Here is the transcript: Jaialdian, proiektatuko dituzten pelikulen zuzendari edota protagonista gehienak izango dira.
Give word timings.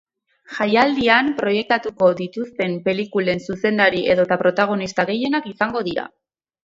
Jaialdian, 0.53 1.27
proiektatuko 1.41 2.09
dituzten 2.21 2.73
pelikulen 2.87 3.43
zuzendari 3.51 4.01
edota 4.15 4.39
protagonista 4.45 5.07
gehienak 5.11 5.51
izango 5.53 5.85
dira. 5.91 6.09